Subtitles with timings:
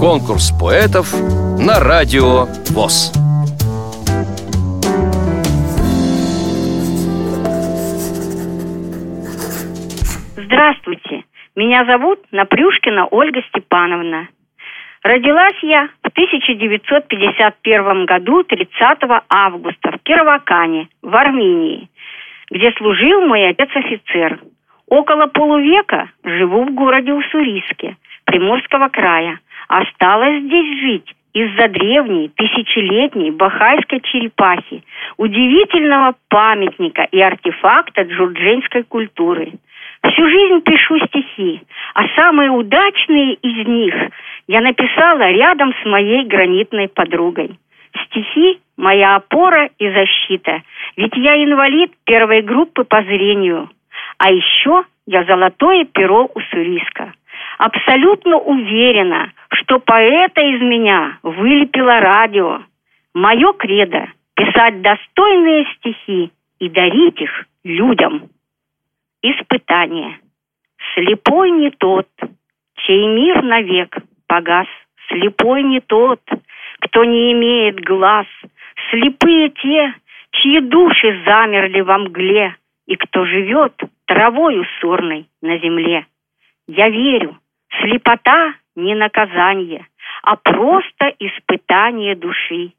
[0.00, 1.12] Конкурс поэтов
[1.58, 3.12] на радио ВОЗ.
[10.36, 11.24] Здравствуйте,
[11.54, 14.28] меня зовут Напрюшкина Ольга Степановна.
[15.02, 18.70] Родилась я в 1951 году 30
[19.28, 21.88] августа в Кировакане, в Армении,
[22.50, 24.40] где служил мой отец-офицер.
[24.86, 27.96] Около полувека живу в городе Уссурийске,
[28.30, 29.40] Приморского края.
[29.66, 34.84] Осталось здесь жить из-за древней, тысячелетней бахайской черепахи,
[35.16, 39.54] удивительного памятника и артефакта джурдженской культуры.
[40.04, 41.62] Всю жизнь пишу стихи,
[41.94, 43.94] а самые удачные из них
[44.46, 47.58] я написала рядом с моей гранитной подругой.
[48.04, 50.62] Стихи– моя опора и защита,
[50.96, 53.68] ведь я инвалид первой группы по зрению.
[54.18, 57.12] А еще я золотое перо уссурийска.
[57.60, 62.62] Абсолютно уверена, что поэта из меня вылепило радио.
[63.12, 68.30] Мое кредо– писать достойные стихи и дарить их людям.
[69.20, 70.20] Испытание.
[70.94, 72.08] Слепой не тот,
[72.76, 73.94] чей мир навек
[74.26, 74.66] погас.
[75.08, 76.20] Слепой не тот,
[76.80, 78.26] кто не имеет глаз.
[78.88, 79.94] Слепые те,
[80.30, 83.74] чьи души замерли во мгле, и кто живет
[84.06, 86.06] травою сорной на земле.
[86.66, 87.36] Я верю,
[87.80, 89.86] слепота не наказание,
[90.22, 92.72] а просто испытание души.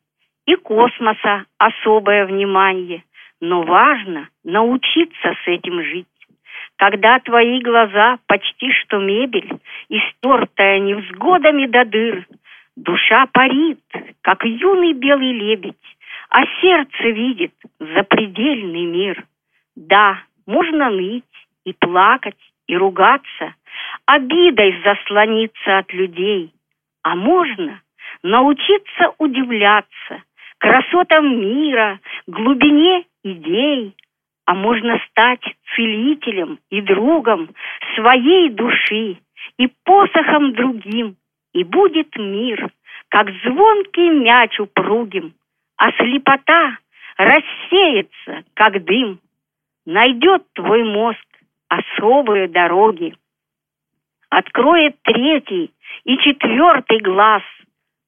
[0.45, 3.03] И космоса особое внимание,
[3.39, 6.07] но важно научиться с этим жить.
[6.77, 9.49] Когда твои глаза почти что мебель,
[9.89, 12.25] истертая невзгодами до дыр,
[12.75, 13.79] душа парит,
[14.22, 15.75] как юный белый лебедь,
[16.29, 19.23] а сердце видит запредельный мир.
[19.75, 21.23] Да, можно ныть
[21.66, 23.53] и плакать, и ругаться,
[24.05, 26.53] обидой заслониться от людей,
[27.03, 27.81] а можно
[28.23, 30.23] научиться удивляться
[30.59, 33.95] красотам мира, глубине идей,
[34.45, 35.44] а можно стать
[35.75, 37.50] целителем и другом
[37.95, 39.17] своей души
[39.57, 41.16] и посохом другим,
[41.53, 42.69] и будет мир,
[43.09, 45.33] как звонкий мяч упругим,
[45.78, 46.78] а слепота
[47.18, 49.19] рассеется, как дым.
[49.85, 51.25] Найдет твой мозг
[51.68, 53.16] особые дороги,
[54.31, 55.72] откроет третий
[56.06, 57.44] и четвертый глаз.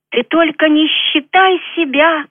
[0.09, 2.25] Ты только не считай себя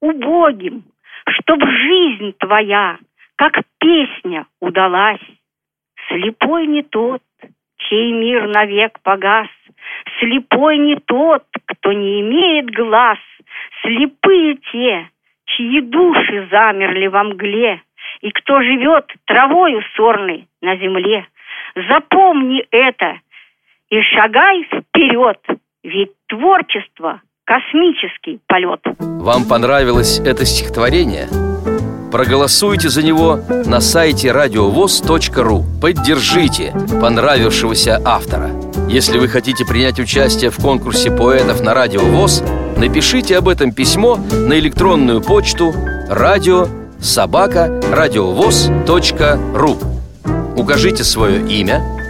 [0.00, 0.84] убогим,
[1.28, 2.98] чтоб жизнь твоя
[3.36, 5.20] как песня удалась.
[6.08, 7.22] Слепой не тот,
[7.76, 9.48] чей мир навек погас,
[10.18, 13.18] Слепой не тот, кто не имеет глаз,
[13.82, 15.08] Слепые те,
[15.44, 17.82] чьи души замерли во мгле,
[18.22, 21.28] И кто живет травою сорной на земле.
[21.88, 23.20] Запомни это
[23.90, 25.38] и шагай вперед,
[25.82, 28.80] ведь творчество— космический полет.
[28.98, 31.28] Вам понравилось это стихотворение?
[32.10, 38.50] Проголосуйте за него на сайте радиовоз.ру Поддержите понравившегося автора
[38.88, 42.42] Если вы хотите принять участие в конкурсе поэтов на Радио ВОЗ
[42.78, 45.72] Напишите об этом письмо на электронную почту
[46.08, 46.68] радио
[47.00, 49.76] собака радиовоз.ру
[50.56, 51.82] Укажите свое имя,